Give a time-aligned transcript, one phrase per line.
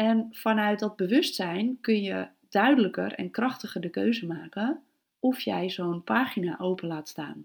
[0.00, 4.82] En vanuit dat bewustzijn kun je duidelijker en krachtiger de keuze maken
[5.18, 7.42] of jij zo'n pagina open laat staan.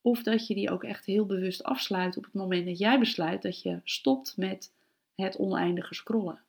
[0.00, 3.42] Of dat je die ook echt heel bewust afsluit op het moment dat jij besluit
[3.42, 4.72] dat je stopt met
[5.14, 6.40] het oneindige scrollen.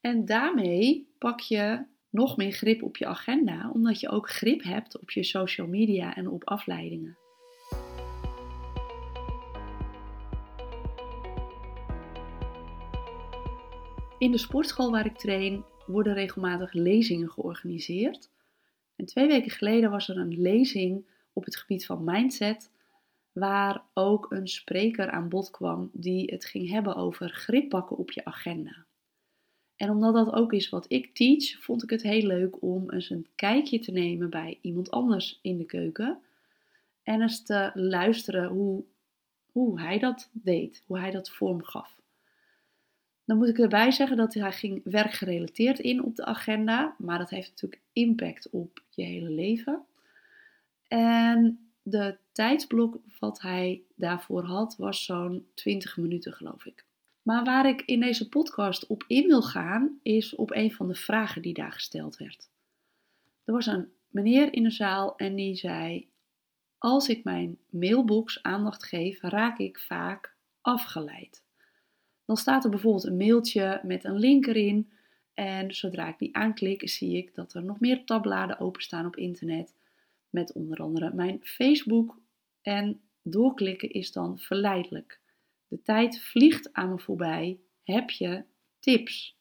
[0.00, 5.00] En daarmee pak je nog meer grip op je agenda, omdat je ook grip hebt
[5.00, 7.16] op je social media en op afleidingen.
[14.18, 18.30] In de sportschool waar ik train worden regelmatig lezingen georganiseerd.
[18.96, 22.70] En twee weken geleden was er een lezing op het gebied van mindset,
[23.32, 28.10] waar ook een spreker aan bod kwam die het ging hebben over grip pakken op
[28.10, 28.86] je agenda.
[29.76, 33.10] En omdat dat ook is wat ik teach, vond ik het heel leuk om eens
[33.10, 36.18] een kijkje te nemen bij iemand anders in de keuken.
[37.02, 38.84] En eens te luisteren hoe,
[39.52, 42.00] hoe hij dat deed, hoe hij dat vorm gaf.
[43.28, 47.30] Dan moet ik erbij zeggen dat hij ging werkgerelateerd in op de agenda, maar dat
[47.30, 49.84] heeft natuurlijk impact op je hele leven.
[50.86, 56.84] En de tijdsblok wat hij daarvoor had was zo'n 20 minuten, geloof ik.
[57.22, 60.94] Maar waar ik in deze podcast op in wil gaan, is op een van de
[60.94, 62.50] vragen die daar gesteld werd.
[63.44, 66.08] Er was een meneer in de zaal en die zei:
[66.78, 71.46] Als ik mijn mailbox aandacht geef, raak ik vaak afgeleid.
[72.28, 74.90] Dan staat er bijvoorbeeld een mailtje met een link erin.
[75.34, 79.74] En zodra ik die aanklik, zie ik dat er nog meer tabbladen openstaan op internet.
[80.30, 82.18] Met onder andere mijn Facebook.
[82.62, 85.20] En doorklikken is dan verleidelijk.
[85.68, 87.58] De tijd vliegt aan me voorbij.
[87.84, 88.44] Heb je
[88.80, 89.36] tips?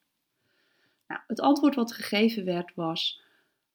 [1.08, 3.22] Nou, het antwoord wat gegeven werd was: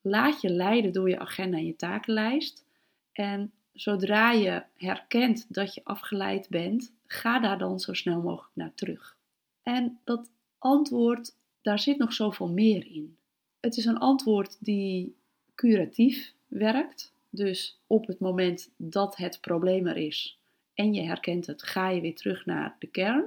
[0.01, 2.65] laat je leiden door je agenda en je takenlijst.
[3.13, 8.75] En zodra je herkent dat je afgeleid bent, ga daar dan zo snel mogelijk naar
[8.75, 9.17] terug.
[9.63, 13.17] En dat antwoord, daar zit nog zoveel meer in.
[13.61, 15.17] Het is een antwoord die
[15.55, 17.15] curatief werkt.
[17.31, 20.39] Dus op het moment dat het probleem er is,
[20.75, 23.25] en je herkent het, ga je weer terug naar de kern.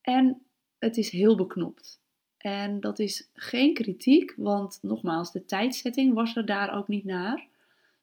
[0.00, 0.42] En
[0.78, 2.00] het is heel beknopt.
[2.36, 7.48] En dat is geen kritiek, want nogmaals, de tijdzetting was er daar ook niet naar.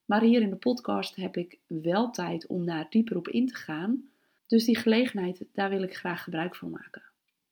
[0.06, 3.56] Maar hier in de podcast heb ik wel tijd om daar dieper op in te
[3.56, 4.10] gaan.
[4.48, 7.04] Dus die gelegenheid, daar wil ik graag gebruik van maken.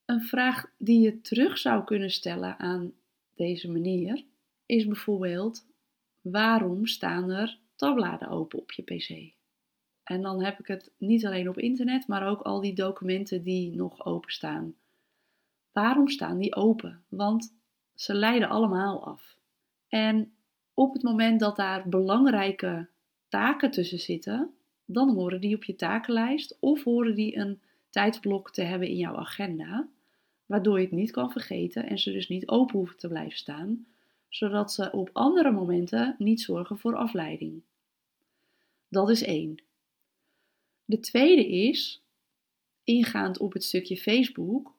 [0.04, 2.92] Een vraag die je terug zou kunnen stellen aan
[3.34, 4.24] deze manier
[4.66, 5.66] is bijvoorbeeld:
[6.20, 9.34] waarom staan er tabbladen open op je PC?
[10.02, 13.76] En dan heb ik het niet alleen op internet, maar ook al die documenten die
[13.76, 14.74] nog openstaan.
[15.72, 17.04] Waarom staan die open?
[17.08, 17.56] Want
[17.94, 19.38] ze leiden allemaal af.
[19.88, 20.32] En
[20.74, 22.88] op het moment dat daar belangrijke
[23.28, 24.54] taken tussen zitten,
[24.86, 27.60] dan horen die op je takenlijst of horen die een
[27.90, 29.88] tijdsblok te hebben in jouw agenda,
[30.46, 33.86] waardoor je het niet kan vergeten en ze dus niet open hoeven te blijven staan,
[34.28, 37.62] zodat ze op andere momenten niet zorgen voor afleiding.
[38.88, 39.62] Dat is één.
[40.84, 42.02] De tweede is,
[42.84, 44.74] ingaand op het stukje Facebook,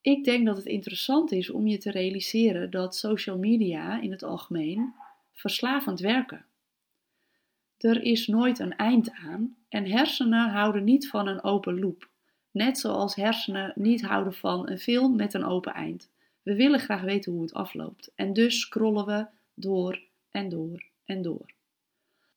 [0.00, 4.22] ik denk dat het interessant is om je te realiseren dat social media in het
[4.22, 4.94] algemeen
[5.32, 6.44] verslavend werken.
[7.78, 12.08] Er is nooit een eind aan en hersenen houden niet van een open loop.
[12.50, 16.10] Net zoals hersenen niet houden van een film met een open eind.
[16.42, 20.00] We willen graag weten hoe het afloopt en dus scrollen we door
[20.30, 21.52] en door en door.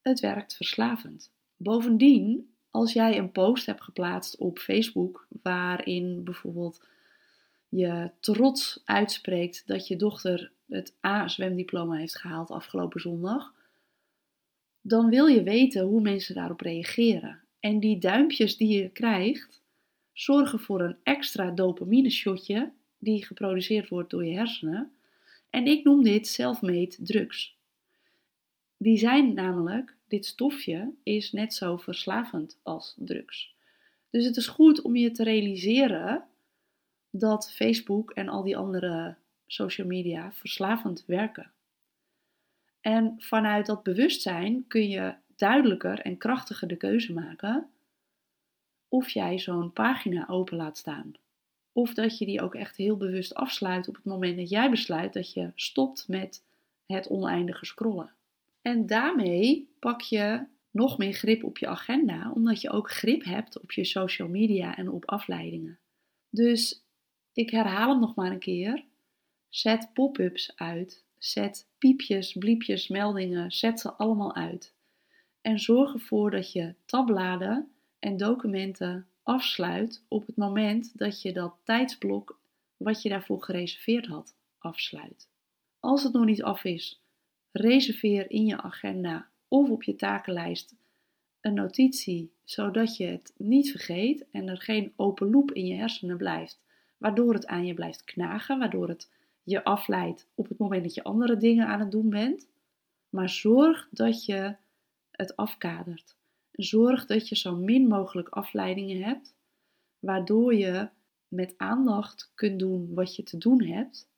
[0.01, 1.31] Het werkt verslavend.
[1.57, 6.83] Bovendien als jij een post hebt geplaatst op Facebook waarin bijvoorbeeld
[7.69, 13.53] je trots uitspreekt dat je dochter het A-zwemdiploma heeft gehaald afgelopen zondag,
[14.89, 17.39] dan wil je weten hoe mensen daarop reageren.
[17.59, 19.61] En die duimpjes die je krijgt,
[20.13, 24.91] zorgen voor een extra dopamine shotje die geproduceerd wordt door je hersenen.
[25.49, 27.57] En ik noem dit self-made drugs.
[28.77, 33.53] Die zijn namelijk dit stofje is net zo verslavend als drugs.
[34.09, 36.23] Dus het is goed om je te realiseren
[37.09, 39.15] dat Facebook en al die andere
[39.47, 41.51] social media verslavend werken.
[42.89, 47.69] En vanuit dat bewustzijn kun je duidelijker en krachtiger de keuze maken
[48.87, 51.13] of jij zo'n pagina open laat staan.
[51.71, 55.13] Of dat je die ook echt heel bewust afsluit op het moment dat jij besluit
[55.13, 56.43] dat je stopt met
[56.85, 58.13] het oneindige scrollen.
[58.61, 63.61] En daarmee pak je nog meer grip op je agenda, omdat je ook grip hebt
[63.61, 65.79] op je social media en op afleidingen.
[66.29, 66.83] Dus
[67.33, 68.83] ik herhaal hem nog maar een keer.
[69.49, 71.07] Zet pop-ups uit.
[71.19, 73.51] Zet piepjes, bliepjes, meldingen.
[73.51, 74.73] Zet ze allemaal uit.
[75.41, 81.55] En zorg ervoor dat je tabbladen en documenten afsluit op het moment dat je dat
[81.63, 82.39] tijdsblok
[82.77, 85.29] wat je daarvoor gereserveerd had, afsluit.
[85.79, 87.01] Als het nog niet af is,
[87.51, 90.75] reserveer in je agenda of op je takenlijst
[91.41, 96.17] een notitie, zodat je het niet vergeet en er geen open loop in je hersenen
[96.17, 96.59] blijft,
[96.97, 99.11] waardoor het aan je blijft knagen, waardoor het
[99.49, 102.47] je afleidt op het moment dat je andere dingen aan het doen bent.
[103.09, 104.55] Maar zorg dat je
[105.11, 106.17] het afkadert.
[106.51, 109.35] Zorg dat je zo min mogelijk afleidingen hebt,
[109.99, 110.89] waardoor je
[111.27, 114.09] met aandacht kunt doen wat je te doen hebt.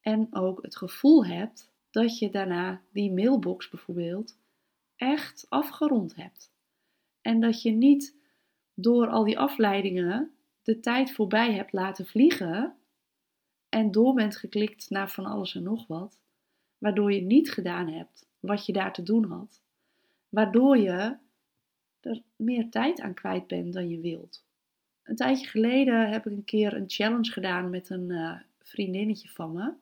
[0.00, 4.38] En ook het gevoel hebt dat je daarna die mailbox bijvoorbeeld
[4.96, 6.52] echt afgerond hebt.
[7.20, 8.16] En dat je niet
[8.74, 10.30] door al die afleidingen
[10.62, 12.76] de tijd voorbij hebt laten vliegen
[13.76, 16.18] en door bent geklikt naar van alles en nog wat,
[16.78, 19.60] waardoor je niet gedaan hebt wat je daar te doen had,
[20.28, 21.16] waardoor je
[22.00, 24.44] er meer tijd aan kwijt bent dan je wilt.
[25.02, 29.52] Een tijdje geleden heb ik een keer een challenge gedaan met een uh, vriendinnetje van
[29.52, 29.72] me.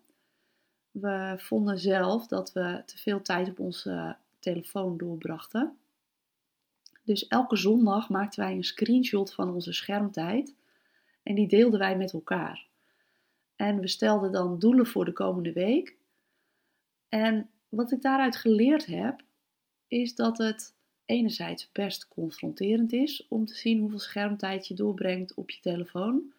[0.91, 5.77] We vonden zelf dat we te veel tijd op onze telefoon doorbrachten.
[7.03, 10.55] Dus elke zondag maakten wij een screenshot van onze schermtijd
[11.23, 12.73] en die deelden wij met elkaar.
[13.57, 15.97] En we stelden dan doelen voor de komende week.
[17.09, 19.23] En wat ik daaruit geleerd heb,
[19.89, 20.75] is dat het
[21.05, 26.33] enerzijds best confronterend is om te zien hoeveel schermtijd je doorbrengt op je telefoon.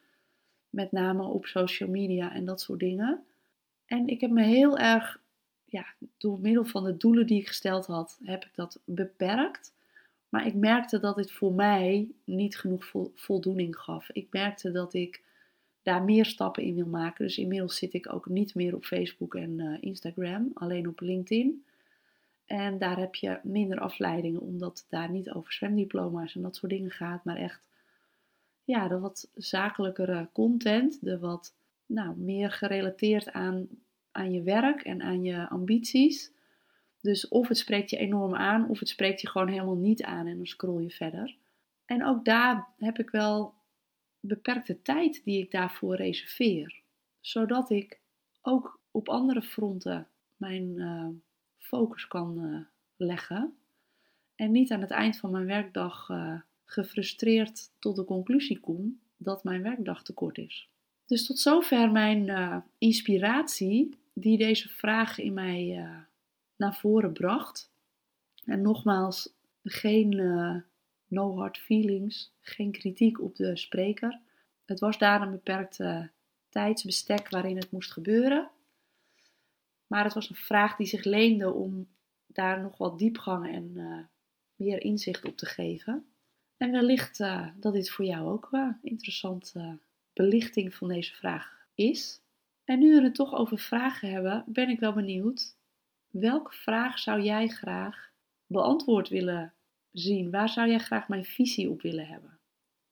[0.69, 3.23] Met name op social media en dat soort dingen.
[3.85, 5.21] En ik heb me heel erg,
[5.65, 5.85] ja,
[6.17, 9.73] door middel van de doelen die ik gesteld had, heb ik dat beperkt.
[10.29, 14.09] Maar ik merkte dat dit voor mij niet genoeg voldoening gaf.
[14.12, 15.23] Ik merkte dat ik
[15.86, 17.26] daar meer stappen in wil maken.
[17.26, 21.66] Dus inmiddels zit ik ook niet meer op Facebook en uh, Instagram, alleen op LinkedIn.
[22.46, 26.72] En daar heb je minder afleidingen, omdat het daar niet over zwemdiploma's en dat soort
[26.72, 27.62] dingen gaat, maar echt
[28.64, 31.54] ja, de wat zakelijkere content, de wat
[31.86, 33.68] nou, meer gerelateerd aan,
[34.12, 36.32] aan je werk en aan je ambities.
[37.02, 40.28] Dus of het spreekt je enorm aan, of het spreekt je gewoon helemaal niet aan
[40.28, 41.36] en dan scroll je verder.
[41.86, 43.54] En ook daar heb ik wel
[44.27, 46.81] beperkte tijd die ik daarvoor reserveer,
[47.22, 48.00] zodat ik
[48.42, 50.07] ook op andere fronten
[50.38, 51.07] mijn uh,
[51.57, 52.60] focus kan uh,
[52.95, 53.54] leggen
[54.36, 59.44] en niet aan het eind van mijn werkdag uh, gefrustreerd tot de conclusie kom dat
[59.44, 60.69] mijn werkdag te kort is.
[61.06, 65.88] Dus tot zover mijn inspiratie die deze vraag in mij
[66.56, 67.72] naar voren bracht.
[68.45, 69.33] En nogmaals,
[69.63, 70.12] geen
[71.15, 74.19] no hard feelings, geen kritiek op de spreker.
[74.65, 76.12] Het was daar een beperkte
[76.50, 78.50] tijdsbestek waarin het moest gebeuren.
[79.88, 81.88] Maar het was een vraag die zich leende om
[82.27, 84.00] daar nog wat diepgang en uh,
[84.56, 86.06] meer inzicht op te geven.
[86.57, 89.79] En wellicht uh, dat dit voor jou ook een interessante
[90.13, 92.21] belichting van deze vraag is.
[92.63, 95.56] En nu we het toch over vragen hebben, ben ik wel benieuwd.
[96.09, 98.12] Welke vraag zou jij graag
[98.45, 99.55] beantwoord willen
[100.00, 100.31] zien?
[100.31, 102.39] Waar zou jij graag mijn visie op willen hebben?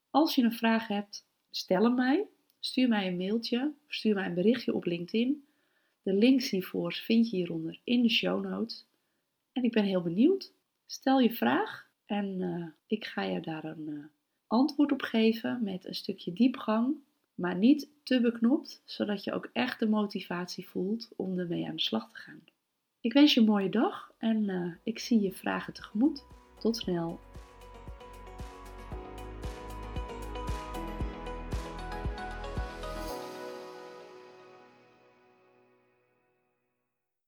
[0.10, 2.28] Als je een vraag hebt, stel hem mij.
[2.60, 5.46] Stuur mij een mailtje of stuur mij een berichtje op LinkedIn.
[6.02, 8.86] De links hiervoor vind je hieronder in de show notes.
[9.52, 10.54] En ik ben heel benieuwd.
[10.86, 14.04] Stel je vraag en uh, ik ga je daar een uh,
[14.48, 16.96] antwoord op geven met een stukje diepgang,
[17.36, 21.82] maar niet te beknopt, zodat je ook echt de motivatie voelt om ermee aan de
[21.82, 22.44] slag te gaan.
[23.00, 26.26] Ik wens je een mooie dag en uh, ik zie je vragen tegemoet.
[26.64, 27.20] Tot snel.